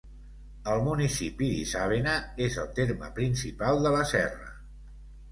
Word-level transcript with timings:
El 0.75 0.79
municipi 0.85 1.49
d'Isàvena 1.57 2.15
és 2.45 2.57
el 2.63 2.71
terme 2.79 3.09
principal 3.19 3.83
de 3.87 3.91
la 3.97 4.01
serra. 4.13 4.49